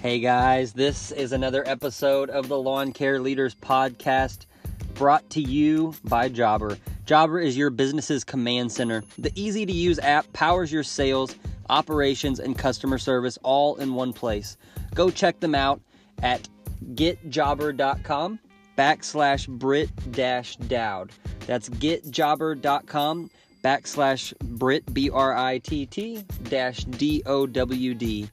[0.00, 4.46] Hey guys, this is another episode of the Lawn Care Leaders Podcast
[4.94, 6.78] brought to you by Jobber.
[7.04, 9.04] Jobber is your business's command center.
[9.18, 11.36] The easy to use app powers your sales,
[11.68, 14.56] operations, and customer service all in one place.
[14.94, 15.82] Go check them out
[16.22, 16.48] at
[16.94, 18.38] getjobber.com
[18.78, 21.12] backslash Britt dash Dowd.
[21.46, 23.30] That's getjobber.com
[23.62, 28.30] backslash Britt B R I T T dash D O W D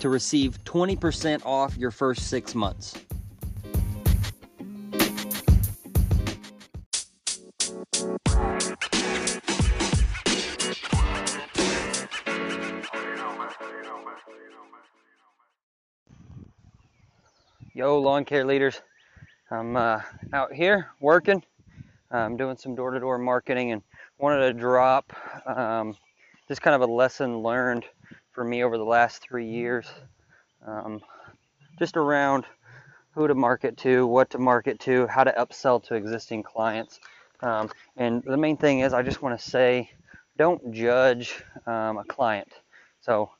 [0.00, 2.94] to receive 20% off your first six months.
[17.74, 18.80] Yo, lawn care leaders.
[19.50, 20.00] I'm uh,
[20.32, 21.42] out here working.
[22.10, 23.82] I'm doing some door to door marketing and
[24.18, 25.12] wanted to drop
[25.46, 25.94] um,
[26.48, 27.84] just kind of a lesson learned
[28.36, 29.86] for me over the last three years,
[30.66, 31.00] um,
[31.78, 32.44] just around
[33.14, 37.00] who to market to, what to market to, how to upsell to existing clients.
[37.40, 39.90] Um, and the main thing is, I just want to say,
[40.36, 42.52] don't judge um, a client.
[43.00, 43.30] So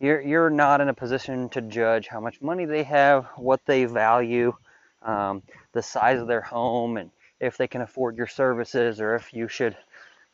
[0.00, 3.84] you're you're not in a position to judge how much money they have, what they
[3.84, 4.52] value,
[5.02, 9.32] um, the size of their home, and if they can afford your services, or if
[9.32, 9.76] you should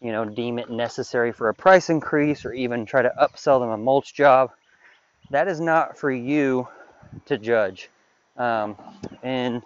[0.01, 3.70] you know, deem it necessary for a price increase or even try to upsell them
[3.70, 4.51] a mulch job.
[5.31, 6.67] That is not for you
[7.27, 7.91] to judge.
[8.37, 8.77] Um,
[9.23, 9.62] and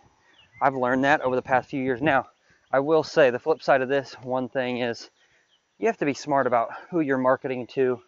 [0.60, 2.02] I've learned that over the past few years.
[2.02, 2.26] Now,
[2.72, 5.10] I will say the flip side of this one thing is
[5.78, 8.00] you have to be smart about who you're marketing to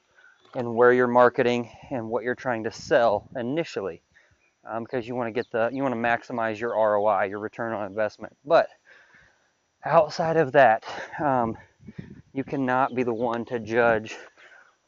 [0.55, 4.03] and where you're marketing and what you're trying to sell initially
[4.69, 7.73] um, because you want to get the you want to maximize your ROI, your return
[7.73, 8.37] on investment.
[8.45, 8.69] But
[9.85, 10.85] outside of that,
[11.23, 11.57] um,
[12.37, 14.15] you cannot be the one to judge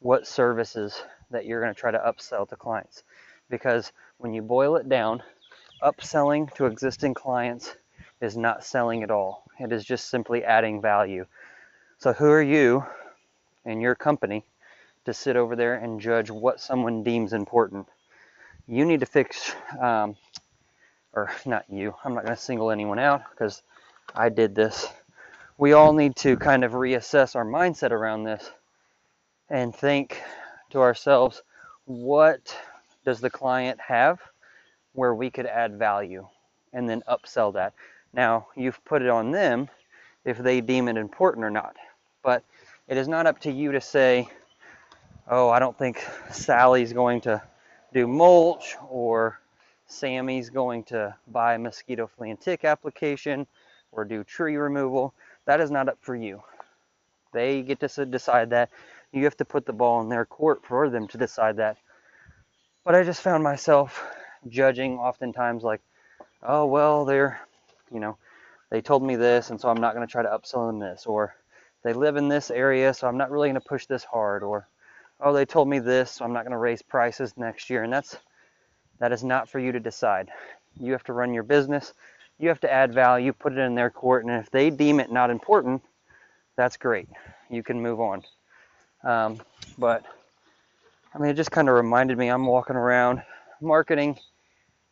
[0.01, 3.03] what services that you're going to try to upsell to clients.
[3.49, 5.23] Because when you boil it down,
[5.83, 7.75] upselling to existing clients
[8.21, 9.45] is not selling at all.
[9.59, 11.25] It is just simply adding value.
[11.97, 12.85] So, who are you
[13.65, 14.45] and your company
[15.07, 17.89] to sit over there and judge what someone deems important?
[18.67, 20.17] You need to fix, um,
[21.15, 23.63] or not you, I'm not going to single anyone out because
[24.15, 24.87] I did this
[25.59, 28.49] we all need to kind of reassess our mindset around this
[29.51, 30.23] and think
[30.71, 31.43] to ourselves,
[31.85, 32.57] what
[33.05, 34.21] does the client have
[34.93, 36.27] where we could add value
[36.73, 37.75] and then upsell that?
[38.13, 39.69] Now, you've put it on them
[40.25, 41.75] if they deem it important or not.
[42.23, 42.45] But
[42.87, 44.29] it is not up to you to say,
[45.29, 47.43] oh, I don't think Sally's going to
[47.93, 49.41] do mulch or
[49.89, 53.47] Sammy's going to buy mosquito flea and tick application
[53.91, 55.15] or do tree removal.
[55.49, 56.43] That is not up for you.
[57.33, 58.69] They get to decide that.
[59.13, 61.79] You have to put the ball in their court for them to decide that.
[62.85, 64.05] But I just found myself
[64.47, 65.81] judging oftentimes like,
[66.43, 67.41] oh, well, they're,
[67.91, 68.19] you know,
[68.69, 71.07] they told me this, and so I'm not going to try to upsell them this.
[71.07, 71.35] Or
[71.83, 74.43] they live in this area, so I'm not really going to push this hard.
[74.43, 74.69] Or,
[75.19, 77.85] oh, they told me this, so I'm not going to raise prices next year.
[77.85, 78.19] And that's,
[78.99, 80.29] that is not for you to decide.
[80.79, 81.95] You have to run your business
[82.39, 85.11] you have to add value, put it in their court, and if they deem it
[85.11, 85.83] not important,
[86.57, 87.09] that's great.
[87.51, 88.23] You can move on.
[89.05, 89.41] Um,
[89.77, 90.05] but
[91.15, 93.23] I mean, it just kind of reminded me I'm walking around
[93.61, 94.19] marketing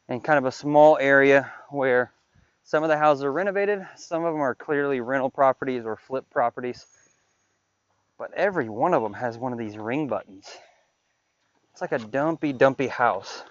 [0.09, 2.13] in kind of a small area where
[2.65, 6.29] some of the houses are renovated, some of them are clearly rental properties or flip
[6.31, 6.87] properties,
[8.19, 10.49] but every one of them has one of these ring buttons.
[11.73, 13.43] It's like a dumpy, dumpy house.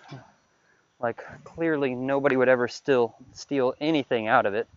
[1.05, 4.67] Like clearly nobody would ever still steal anything out of it.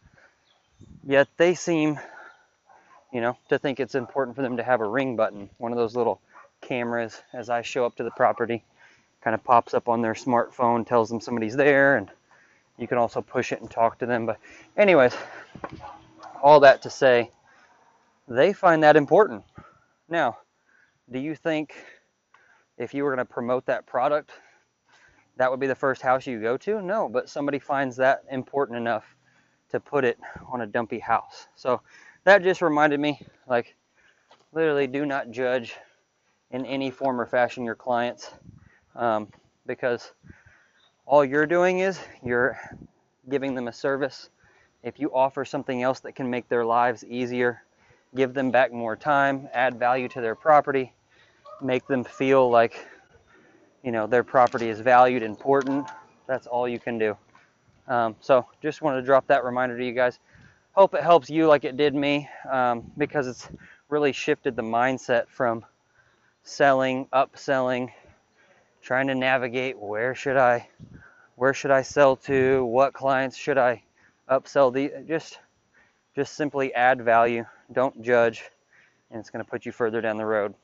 [1.03, 1.99] Yet they seem,
[3.11, 5.78] you know, to think it's important for them to have a ring button, one of
[5.78, 6.21] those little
[6.61, 8.62] cameras as I show up to the property,
[9.22, 12.11] kind of pops up on their smartphone, tells them somebody's there, and
[12.77, 14.27] you can also push it and talk to them.
[14.27, 14.37] But
[14.77, 15.16] anyways,
[16.43, 17.31] all that to say,
[18.28, 19.45] they find that important.
[20.10, 20.37] Now,
[21.10, 21.72] do you think
[22.77, 24.30] if you were going to promote that product
[25.39, 26.83] that would be the first house you go to?
[26.83, 29.17] No, but somebody finds that important enough
[29.71, 30.19] to put it
[30.51, 31.47] on a dumpy house.
[31.55, 31.81] So
[32.25, 33.77] that just reminded me like,
[34.53, 35.75] literally, do not judge
[36.51, 38.33] in any form or fashion your clients
[38.97, 39.29] um,
[39.67, 40.13] because
[41.07, 42.59] all you're doing is you're
[43.29, 44.31] giving them a service.
[44.83, 47.63] If you offer something else that can make their lives easier,
[48.17, 50.93] give them back more time, add value to their property,
[51.61, 52.87] make them feel like
[53.83, 55.86] you know their property is valued, important.
[56.27, 57.16] That's all you can do.
[57.86, 60.19] Um, so just wanted to drop that reminder to you guys.
[60.72, 63.48] Hope it helps you like it did me um, because it's
[63.89, 65.65] really shifted the mindset from
[66.42, 67.91] selling, upselling,
[68.83, 70.69] trying to navigate where should I
[71.36, 73.83] where should I sell to, what clients should I
[74.30, 75.39] upsell the just
[76.15, 78.42] just simply add value, don't judge,
[79.10, 80.54] and it's going to put you further down the road.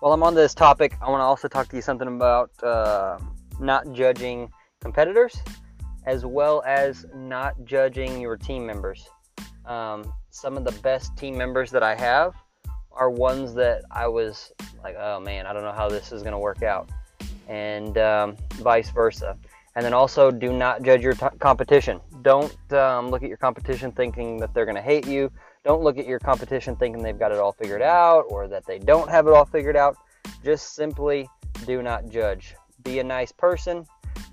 [0.00, 3.18] While I'm on this topic, I want to also talk to you something about uh,
[3.60, 4.50] not judging
[4.80, 5.36] competitors
[6.06, 9.06] as well as not judging your team members.
[9.66, 12.32] Um, some of the best team members that I have
[12.92, 14.52] are ones that I was
[14.82, 16.88] like, oh man, I don't know how this is going to work out,
[17.46, 19.36] and um, vice versa.
[19.76, 22.00] And then also, do not judge your t- competition.
[22.22, 25.30] Don't um, look at your competition thinking that they're going to hate you.
[25.64, 28.78] Don't look at your competition thinking they've got it all figured out or that they
[28.78, 29.96] don't have it all figured out.
[30.44, 31.28] Just simply
[31.66, 32.54] do not judge.
[32.82, 33.84] Be a nice person.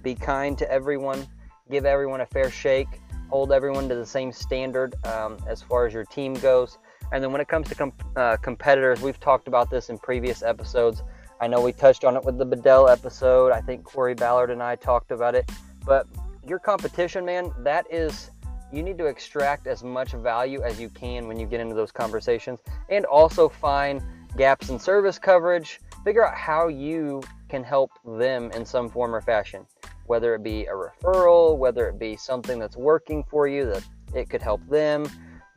[0.03, 1.27] Be kind to everyone
[1.69, 2.87] give everyone a fair shake,
[3.29, 6.77] hold everyone to the same standard um, as far as your team goes.
[7.11, 10.43] And then when it comes to com- uh, competitors, we've talked about this in previous
[10.43, 11.03] episodes.
[11.39, 13.51] I know we touched on it with the Bedell episode.
[13.51, 15.49] I think Corey Ballard and I talked about it.
[15.85, 16.07] But
[16.45, 18.31] your competition, man, that is,
[18.71, 21.91] you need to extract as much value as you can when you get into those
[21.91, 22.59] conversations
[22.89, 24.01] and also find
[24.35, 25.79] gaps in service coverage.
[26.03, 29.65] Figure out how you can help them in some form or fashion
[30.07, 34.29] whether it be a referral, whether it be something that's working for you that it
[34.29, 35.05] could help them.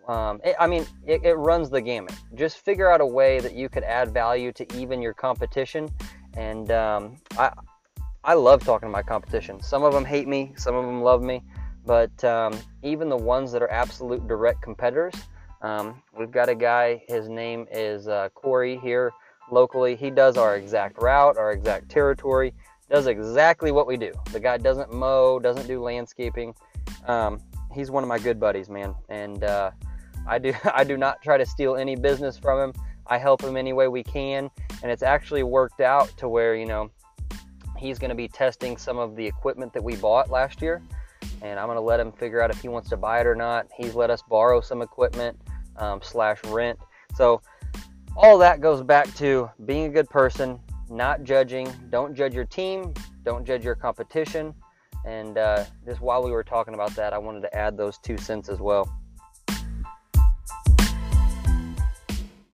[0.06, 2.14] Um, it, I mean, it, it, runs the gamut.
[2.34, 5.88] Just figure out a way that you could add value to even your competition.
[6.36, 7.52] And um, I,
[8.24, 9.62] I love talking to my competition.
[9.62, 11.44] Some of them hate me, some of them love me,
[11.90, 15.12] but um, even the ones that are absolute direct competitors,
[15.60, 17.02] um, we've got a guy.
[17.08, 19.10] His name is uh, Corey here
[19.50, 19.96] locally.
[19.96, 22.54] He does our exact route, our exact territory
[22.88, 24.12] does exactly what we do.
[24.30, 26.54] The guy doesn't mow, doesn't do landscaping.
[27.08, 27.40] Um,
[27.74, 29.72] he's one of my good buddies, man, and uh,
[30.28, 32.82] I do I do not try to steal any business from him.
[33.08, 34.48] I help him any way we can,
[34.84, 36.88] and it's actually worked out to where you know
[37.76, 40.80] he's going to be testing some of the equipment that we bought last year,
[41.42, 43.34] and I'm going to let him figure out if he wants to buy it or
[43.34, 43.66] not.
[43.76, 45.40] He's let us borrow some equipment
[45.76, 46.78] um, slash rent.
[47.16, 47.40] So
[48.16, 50.58] all that goes back to being a good person,
[50.88, 51.72] not judging.
[51.90, 52.94] Don't judge your team.
[53.24, 54.54] Don't judge your competition.
[55.06, 58.18] And uh, just while we were talking about that, I wanted to add those two
[58.18, 58.92] cents as well.